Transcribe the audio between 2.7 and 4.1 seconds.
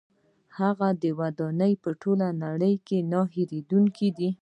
کې نه هیریدونکې